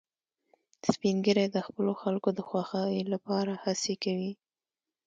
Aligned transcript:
سپین 0.91 1.15
ږیری 1.25 1.47
د 1.51 1.57
خپلو 1.67 1.91
خلکو 2.01 2.29
د 2.33 2.39
خوښۍ 2.47 2.97
لپاره 3.13 3.51
هڅې 3.63 3.93
کوي 4.03 4.31